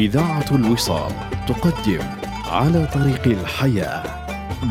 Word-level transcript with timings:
إذاعة 0.00 0.44
الوصال 0.52 1.12
تقدم 1.48 2.00
على 2.50 2.88
طريق 2.94 3.26
الحياة. 3.26 4.02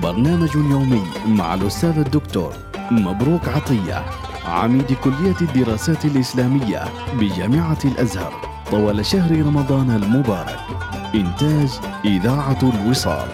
برنامج 0.03 0.55
يومي 0.55 1.03
مع 1.27 1.53
الأستاذ 1.53 1.97
الدكتور 1.97 2.53
مبروك 2.91 3.47
عطية 3.47 4.05
عميد 4.45 4.93
كلية 4.93 5.35
الدراسات 5.41 6.05
الإسلامية 6.05 6.83
بجامعة 7.13 7.77
الأزهر. 7.85 8.33
طوال 8.71 9.05
شهر 9.05 9.31
رمضان 9.31 9.91
المبارك. 9.91 10.59
إنتاج 11.15 11.69
إذاعة 12.05 12.59
الوصال. 12.63 13.29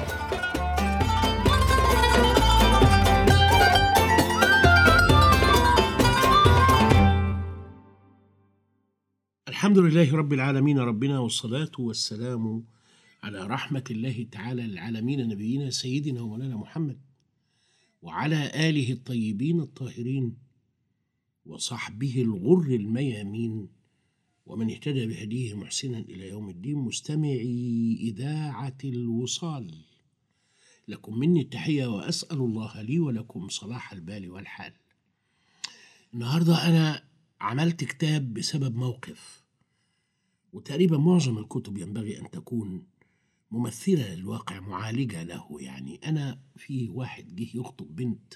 الحمد 9.66 9.80
لله 9.80 10.16
رب 10.16 10.34
العالمين 10.34 10.80
ربنا 10.80 11.20
والصلاة 11.20 11.72
والسلام 11.80 12.64
على 13.24 13.48
رحمة 13.48 13.84
الله 13.92 14.28
تعالى 14.32 14.62
للعالمين 14.62 15.28
نبينا 15.28 15.70
سيدنا 15.70 16.22
ومولانا 16.22 16.58
محمد 16.58 17.00
وعلى 18.02 18.70
آله 18.70 18.92
الطيبين 18.92 19.60
الطاهرين 19.60 20.38
وصحبه 21.46 22.22
الغر 22.22 22.76
الميامين 22.76 23.68
ومن 24.46 24.72
اهتدى 24.72 25.06
بهديه 25.08 25.54
محسنا 25.54 26.00
إلى 26.00 26.30
يوم 26.30 26.50
الدين. 26.50 26.78
مستمعي 26.78 27.98
إذاعة 28.02 28.78
الوصال 28.84 29.72
لكم 30.88 31.20
مني 31.20 31.42
التحية 31.42 31.86
وأسأل 31.86 32.38
الله 32.38 32.82
لي 32.82 33.00
ولكم 33.00 33.48
صلاح 33.48 33.94
البال 33.94 34.32
والحال. 34.32 34.74
النهاردة 36.14 36.68
أنا 36.68 37.04
عملت 37.42 37.84
كتاب 37.84 38.34
بسبب 38.34 38.76
موقف. 38.76 39.45
وتقريبا 40.56 40.98
معظم 40.98 41.38
الكتب 41.38 41.78
ينبغي 41.78 42.20
أن 42.20 42.32
تكون 42.32 42.88
ممثلة 43.52 44.16
للواقع 44.16 44.60
معالجة 44.60 45.24
له 45.24 45.58
يعني. 45.60 45.96
أنا 45.96 46.42
في 46.56 46.90
واحد 46.90 47.36
جه 47.36 47.58
يخطب 47.58 47.96
بنت 47.96 48.34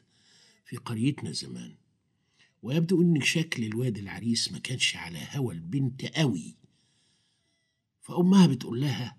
في 0.66 0.78
قريتنا 0.78 1.32
زمان 1.32 1.76
ويبدو 2.62 3.02
ان 3.02 3.22
شكل 3.22 3.64
الواد 3.64 3.98
العريس 3.98 4.52
ما 4.52 4.60
كانش 4.60 4.96
على 4.96 5.20
هوى 5.32 5.56
البنت 5.56 6.06
قوي 6.06 6.58
فأمها 8.02 8.48
بتقول 8.48 8.82
لها 8.82 9.18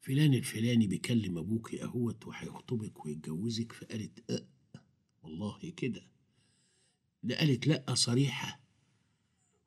فلان 0.00 0.34
الفلاني 0.34 0.86
بيكلم 0.86 1.38
أبوك 1.38 1.74
أهوت 1.74 2.26
وهيخطبك 2.26 3.06
ويتجوزك. 3.06 3.72
فقالت 3.72 4.30
أه 4.30 4.46
والله 5.22 5.70
كده. 5.76 6.06
لا 7.22 7.38
قالت 7.38 7.66
لا 7.66 7.94
صريحة. 7.94 8.60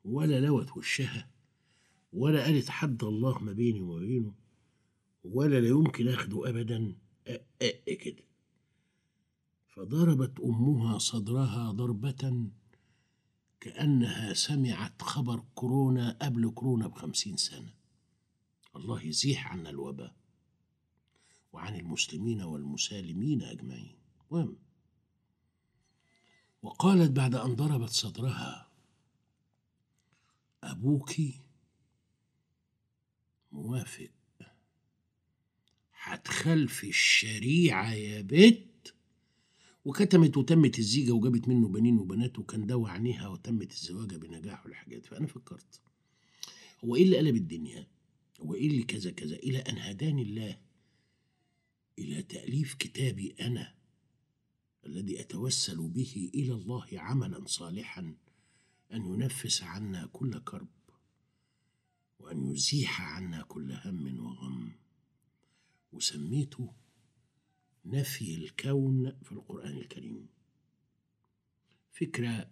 ولا 0.04 0.40
لوت 0.40 0.76
وشها. 0.76 1.37
ولا 2.12 2.44
قالت 2.44 2.68
حد 2.70 3.04
الله 3.04 3.38
ما 3.38 3.52
بيني 3.52 3.80
وما 3.80 4.00
بينه 4.00 4.34
ولا 5.24 5.60
لا 5.60 5.68
يمكن 5.68 6.08
اخده 6.08 6.48
ابدا. 6.48 6.96
أه 7.26 7.44
كده. 7.94 8.24
فضربت 9.68 10.40
أمها 10.40 10.98
صدرها 10.98 11.70
ضربة 11.72 12.50
كأنها 13.60 14.34
سمعت 14.34 15.02
خبر 15.02 15.44
كورونا 15.54 16.18
قبل 16.22 16.50
كورونا 16.50 16.86
بخمسين 16.86 17.36
سنة. 17.36 17.74
الله 18.76 19.02
يزيح 19.02 19.52
عنا 19.52 19.70
الوباء 19.70 20.16
وعن 21.52 21.76
المسلمين 21.76 22.42
والمسالمين 22.42 23.42
أجمعين. 23.42 23.98
المهم 24.30 24.56
وقالت 26.62 27.10
بعد 27.10 27.34
أن 27.34 27.54
ضربت 27.54 27.90
صدرها 27.90 28.68
أبوك 30.62 31.12
موافق. 33.68 34.08
هتخلفي 36.02 36.88
الشريعة 36.88 37.92
يا 37.92 38.20
بت. 38.20 38.94
وكتمت 39.84 40.36
وتمت 40.36 40.78
الزيجة 40.78 41.12
وجابت 41.12 41.48
منه 41.48 41.68
بنين 41.68 41.98
وبنات 41.98 42.38
وكان 42.38 42.66
دوا 42.66 42.88
عينيها 42.88 43.28
وتمت 43.28 43.72
الزواجة 43.72 44.16
بنجاح 44.16 44.66
والحاجات. 44.66 45.06
فأنا 45.06 45.26
فكرت. 45.26 45.80
هو 46.84 46.96
إيه 46.96 47.02
اللي 47.02 47.18
قلب 47.18 47.36
الدنيا؟ 47.36 47.86
هو 48.40 48.54
إيه 48.54 48.66
اللي 48.66 48.82
كذا 48.82 49.10
كذا؟ 49.10 49.36
إلى 49.36 49.58
أن 49.58 49.78
هداني 49.78 50.22
الله 50.22 50.58
إلى 51.98 52.22
تأليف 52.22 52.74
كتابي 52.74 53.34
أنا 53.40 53.74
الذي 54.86 55.20
أتوسل 55.20 55.88
به 55.88 56.30
إلى 56.34 56.52
الله 56.52 56.86
عملا 56.92 57.46
صالحا 57.46 58.14
أن 58.92 59.04
ينفس 59.04 59.62
عنا 59.62 60.06
كل 60.12 60.38
كرب. 60.38 60.68
وأن 62.28 62.46
يزيح 62.46 63.00
عنا 63.00 63.42
كل 63.42 63.72
هم 63.72 64.26
وغم. 64.26 64.72
وسميته 65.92 66.74
نفي 67.84 68.34
الكون 68.34 69.18
في 69.22 69.32
القرآن 69.32 69.76
الكريم. 69.76 70.28
فكرة 71.92 72.50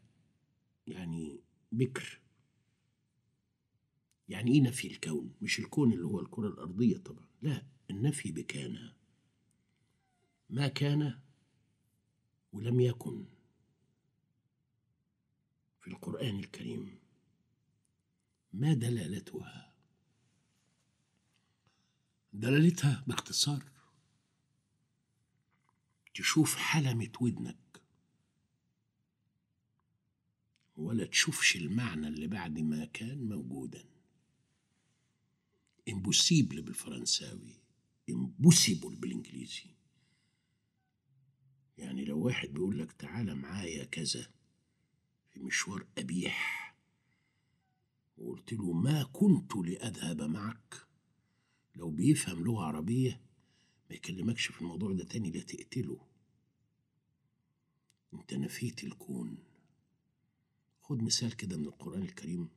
يعني 0.86 1.40
بكر. 1.72 2.20
يعني 4.28 4.52
إيه 4.52 4.60
نفي 4.60 4.88
الكون؟ 4.88 5.34
مش 5.42 5.58
الكون 5.58 5.92
اللي 5.92 6.04
هو 6.04 6.20
الكرة 6.20 6.48
الأرضية 6.48 6.98
طبعا. 6.98 7.26
لا 7.42 7.66
النفي 7.90 8.32
بكان. 8.32 8.92
ما 10.50 10.68
كان 10.68 11.20
ولم 12.52 12.80
يكن 12.80 13.24
في 15.80 15.88
القرآن 15.88 16.38
الكريم. 16.38 16.98
ما 18.56 18.74
دلالتها؟ 18.74 19.72
دلالتها 22.32 23.04
باختصار 23.06 23.70
تشوف 26.14 26.56
حلمة 26.56 27.12
ودنك 27.20 27.82
ولا 30.76 31.06
تشوفش 31.06 31.56
المعنى 31.56 32.08
اللي 32.08 32.26
بعد 32.26 32.58
ما 32.58 32.84
كان 32.84 33.28
موجودا. 33.28 33.84
impossible 35.88 36.62
بالفرنساوي 36.62 37.60
impossible 38.10 38.96
بالإنجليزي. 38.96 39.70
يعني 41.78 42.04
لو 42.04 42.18
واحد 42.18 42.48
بيقول 42.48 42.78
لك 42.78 42.92
تعالى 42.92 43.34
معايا 43.34 43.84
كذا 43.84 44.30
في 45.30 45.40
مشوار 45.40 45.86
قبيح 45.98 46.65
وقلت 48.16 48.52
له 48.52 48.72
ما 48.72 49.02
كنت 49.02 49.56
لأذهب 49.56 50.22
معك. 50.22 50.86
لو 51.76 51.90
بيفهم 51.90 52.44
لغة 52.44 52.64
عربية 52.64 53.20
ما 53.90 53.96
يكلمكش 53.96 54.46
في 54.46 54.60
الموضوع 54.60 54.92
ده 54.92 55.04
تاني 55.04 55.30
لا 55.30 55.40
تقتله. 55.40 55.98
أنت 58.14 58.34
نفيت 58.34 58.84
الكون. 58.84 59.38
خد 60.82 61.02
مثال 61.02 61.36
كده 61.36 61.56
من 61.56 61.64
القرآن 61.64 62.02
الكريم. 62.02 62.48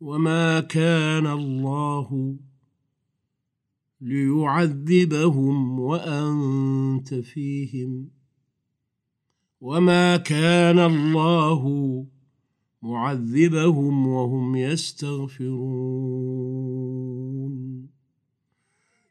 وما 0.00 0.60
كان 0.60 1.26
الله 1.26 2.36
ليعذبهم 4.00 5.80
وأنت 5.80 7.14
فيهم. 7.14 8.10
وما 9.60 10.16
كان 10.16 10.78
الله 10.78 12.06
معذبهم 12.82 14.06
وهم 14.06 14.56
يستغفرون. 14.56 15.52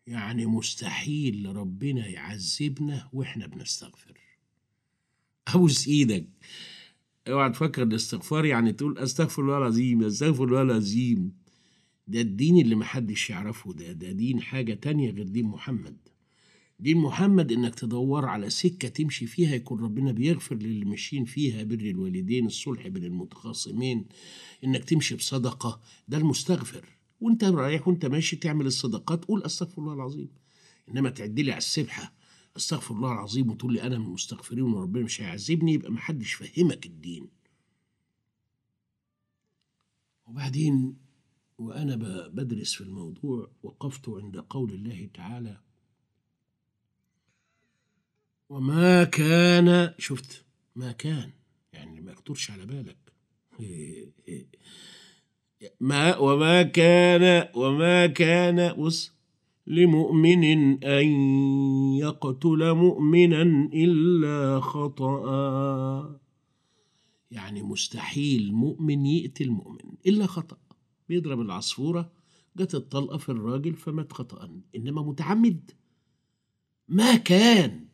يعني 0.08 0.46
مستحيل 0.46 1.56
ربنا 1.56 2.08
يعذبنا 2.08 3.10
وإحنا 3.14 3.48
بنستغفر. 3.48 4.18
ابوس 5.48 5.88
إيدك. 5.88 6.26
اوعى 7.28 7.50
تفكر 7.50 7.84
الاستغفار 7.84 8.46
يعني 8.46 8.74
تقول 8.74 8.98
أستغفر 8.98 9.42
الله 9.42 9.58
العظيم 9.58 10.04
أستغفر 10.04 10.44
الله 10.44 10.62
العظيم. 10.62 11.34
ده 12.08 12.22
الدين 12.22 12.62
اللي 12.62 12.76
محدش 12.76 13.30
يعرفه 13.30 13.74
ده 13.74 13.92
ده 13.92 14.12
دين 14.12 14.42
حاجة 14.42 14.74
تانية 14.74 15.12
غير 15.12 15.28
دين 15.28 15.46
محمد. 15.46 15.98
دين 16.82 16.98
محمد 16.98 17.52
إنك 17.52 17.76
تدور 17.76 18.26
على 18.26 18.50
سكة 18.50 18.88
تمشي 18.88 19.26
فيها 19.26 19.56
يكون 19.56 19.84
ربنا 19.84 20.12
بيغفر 20.12 20.56
للي 20.56 20.86
ماشيين 20.86 21.26
فيها 21.26 21.64
بر 21.64 21.76
الوالدين 21.80 22.46
الصلح 22.46 22.88
بين 22.88 23.04
المتخاصمين 23.04 24.06
إنك 24.64 24.84
تمشي 24.84 25.16
بصدقة. 25.16 25.82
ده 26.08 26.18
المستغفر. 26.18 26.86
وأنت 27.22 27.44
رايح 27.44 27.88
وأنت 27.88 28.06
ماشي 28.06 28.36
تعمل 28.36 28.66
الصدقات 28.66 29.26
قول 29.26 29.44
أستغفر 29.44 29.82
الله 29.82 29.94
العظيم. 29.94 30.30
إنما 30.90 31.10
تعدلي 31.10 31.52
على 31.52 31.58
السبحة. 31.58 32.14
أستغفر 32.58 32.96
الله 32.96 33.12
العظيم 33.14 33.50
وتقول 33.50 33.74
لي 33.74 33.82
أنا 33.84 33.98
من 34.00 34.06
المستغفرين 34.06 34.64
وربنا 34.64 35.04
مش 35.04 35.22
هيعذبني 35.22 35.74
يبقى 35.74 35.92
محدش 35.92 36.34
فهمك 36.34 36.86
الدين. 36.86 37.28
وبعدين 40.28 40.98
وأنا 41.58 41.96
بدرس 42.28 42.74
في 42.74 42.82
الموضوع 42.82 43.52
وقفت 43.64 44.10
عند 44.10 44.38
قول 44.38 44.74
الله 44.74 45.10
تعالى 45.14 45.58
وما 48.52 49.04
كان 49.04 49.94
شفت 49.98 50.46
ما 50.76 50.92
كان 50.92 51.30
يعني 51.74 52.02
ما 52.02 52.12
يخطرش 52.12 52.52
على 52.52 52.66
بالك. 52.66 52.98
ما 55.80 56.18
وما 56.18 56.64
كان 56.64 57.48
وما 57.56 58.08
كان 58.08 58.74
بص 58.74 59.14
لمؤمن 59.68 60.44
أن 60.84 61.06
يقتل 61.96 62.74
مؤمنا 62.74 63.42
إلا 63.74 64.60
خطأ. 64.60 66.20
يعني 67.32 67.64
مستحيل 67.64 68.54
مؤمن 68.54 69.06
يقتل 69.06 69.50
مؤمن 69.50 69.96
إلا 70.08 70.26
خطأ. 70.26 70.58
بيضرب 71.10 71.42
العصفورة 71.42 72.12
جت 72.58 72.76
الطلقة 72.76 73.18
في 73.18 73.30
الراجل 73.30 73.74
فمات 73.74 74.14
خطأ. 74.14 74.50
إنما 74.76 75.02
متعمد. 75.02 75.72
ما 76.88 77.16
كان. 77.16 77.91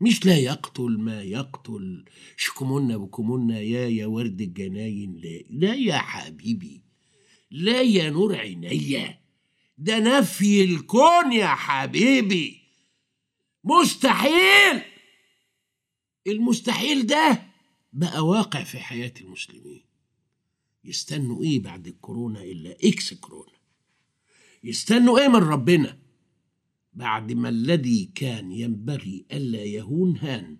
مش 0.00 0.26
لا 0.26 0.38
يقتل 0.38 0.98
ما 0.98 1.22
يقتل. 1.22 2.04
شكمنا 2.36 2.96
بكمنا 2.96 3.60
يا 3.60 3.88
يا 3.88 4.06
ورد 4.06 4.40
الجناين. 4.40 5.20
لا 5.20 5.42
لا 5.50 5.74
يا 5.74 5.98
حبيبي 5.98 6.82
لا 7.50 7.82
يا 7.82 8.10
نور 8.10 8.36
عينيا 8.36 9.20
ده 9.78 9.98
نفي 9.98 10.64
الكون 10.64 11.32
يا 11.32 11.46
حبيبي. 11.46 12.62
مستحيل! 13.64 14.82
المستحيل 16.26 17.06
ده 17.06 17.42
بقى 17.92 18.26
واقع 18.26 18.64
في 18.64 18.78
حياة 18.78 19.12
المسلمين. 19.20 19.82
يستنوا 20.84 21.42
إيه 21.42 21.62
بعد 21.62 21.86
الكورونا 21.86 22.42
إلا 22.42 22.76
إكس 22.84 23.14
كورونا؟ 23.14 23.52
يستنوا 24.64 25.18
إيه 25.18 25.28
من 25.28 25.36
ربنا؟ 25.36 25.98
بعد 26.96 27.32
ما 27.32 27.48
الذي 27.48 28.10
كان 28.14 28.52
ينبغي 28.52 29.24
ألا 29.32 29.64
يهون 29.64 30.16
هان. 30.16 30.56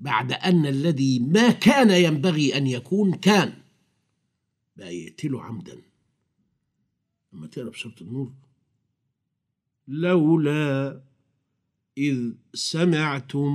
بعد 0.00 0.32
أن 0.32 0.66
الذي 0.66 1.18
ما 1.20 1.50
كان 1.50 1.90
ينبغي 1.90 2.56
أن 2.56 2.66
يكون 2.66 3.14
كان. 3.14 3.52
بقى 4.76 4.96
يقتله 4.96 5.42
عمدا. 5.42 5.82
لما 7.32 7.46
تقرأ 7.46 7.70
بسوره 7.70 7.94
النور. 8.00 8.32
لولا 9.88 11.00
إذ 11.98 12.32
سمعتموه. 12.54 13.50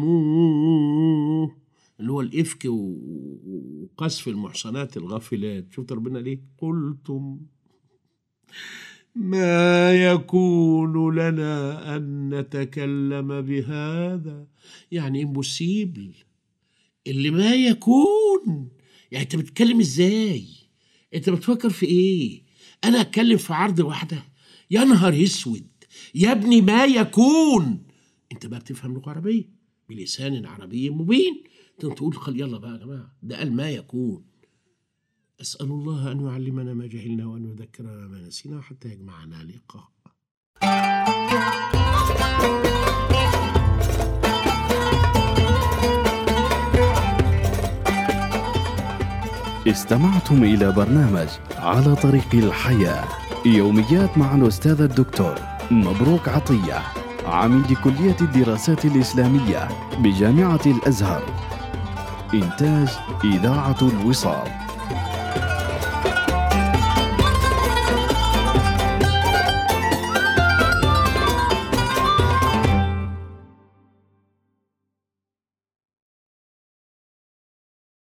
اللي 2.00 2.12
هو 2.12 2.22
الإفك 2.22 2.66
و- 2.66 3.84
وقذف 3.84 4.28
المحصنات 4.28 4.98
الغافلات. 4.98 5.74
شفت 5.74 5.92
ربنا 5.92 6.20
ليه؟ 6.20 6.40
قلتم. 6.58 7.40
ما 9.16 9.94
يكون 9.94 11.16
لنا 11.16 11.96
أن 11.96 12.30
نتكلم 12.40 13.42
بهذا. 13.42 14.48
يعني 14.92 15.24
امبوسيبل 15.24 16.12
اللي 17.08 17.30
ما 17.32 17.54
يكون. 17.54 18.70
يعني 19.12 19.24
أنت 19.24 19.36
بتتكلم 19.36 19.80
إزاي؟ 19.80 20.46
أنت 21.14 21.30
بتفكر 21.30 21.70
في 21.70 21.86
إيه؟ 21.86 22.44
أنا 22.84 23.02
أتكلم 23.02 23.38
في 23.38 23.54
عرض 23.54 23.80
واحدة. 23.80 24.24
يا 24.72 24.84
نهار 24.84 25.24
أسود. 25.24 25.68
يا 26.16 26.32
ابني 26.32 26.62
ما 26.62 26.86
يكون. 26.86 27.84
أنت 28.32 28.46
بقى 28.46 28.60
بتفهم 28.60 28.94
لغة 28.94 29.10
عربية. 29.10 29.50
بلسان 29.90 30.46
عربي 30.46 30.90
مبين. 30.90 31.44
تقول 31.80 32.16
يلا 32.28 32.58
بقى 32.58 32.72
يا 32.72 32.78
جماعة. 32.78 33.16
ده 33.24 33.38
قال 33.38 33.54
ما 33.54 33.72
يكون. 33.72 34.24
أسأل 35.42 35.66
الله 35.66 36.12
أن 36.12 36.26
يعلمنا 36.26 36.74
ما 36.74 36.88
جهلنا 36.88 37.26
وأن 37.26 37.46
يذكرنا 37.46 38.08
ما 38.08 38.22
نسينا 38.28 38.62
حتى 38.62 38.90
يجمعنا 38.90 39.36
لقاء. 39.36 39.90
استمعتم 49.68 50.44
إلى 50.44 50.72
برنامج 50.72 51.28
على 51.58 51.96
طريق 51.96 52.30
الحياة. 52.34 53.08
يوميات 53.46 54.18
مع 54.18 54.36
الأستاذ 54.36 54.82
الدكتور 54.82 55.36
مبروك 55.72 56.30
عطية 56.30 56.82
عميد 57.26 57.74
كلية 57.74 58.18
الدراسات 58.22 58.86
الإسلامية 58.86 59.68
بجامعة 60.00 60.62
الأزهر. 60.66 61.24
إنتاج 62.34 62.90
إذاعة 63.24 63.78
الوصال. 63.82 64.66